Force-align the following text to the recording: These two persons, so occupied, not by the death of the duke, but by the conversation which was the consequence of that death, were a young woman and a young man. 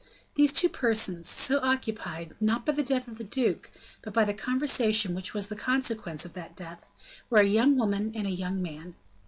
These 0.33 0.51
two 0.53 0.67
persons, 0.67 1.29
so 1.29 1.59
occupied, 1.59 2.33
not 2.41 2.65
by 2.65 2.71
the 2.73 2.81
death 2.81 3.07
of 3.07 3.19
the 3.19 3.23
duke, 3.23 3.69
but 4.01 4.13
by 4.15 4.25
the 4.25 4.33
conversation 4.33 5.13
which 5.13 5.35
was 5.35 5.47
the 5.47 5.55
consequence 5.55 6.25
of 6.25 6.33
that 6.33 6.55
death, 6.55 6.89
were 7.29 7.37
a 7.37 7.43
young 7.43 7.77
woman 7.77 8.11
and 8.15 8.25
a 8.25 8.31
young 8.31 8.63
man. 8.63 8.95